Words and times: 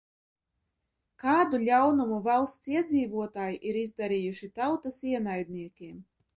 "Kādu 1.23 1.59
ļaunumu 1.65 2.17
valsts 2.29 2.73
iedzīvotāji 2.73 3.61
ir 3.73 3.81
izdarījuši 3.85 4.53
"tautas 4.59 5.01
ienaidniekiem"?" 5.15 6.05